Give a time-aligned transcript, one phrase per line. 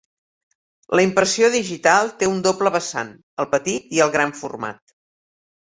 [0.99, 3.13] La impressió digital té un doble vessant:
[3.45, 4.99] el petit i el gran format.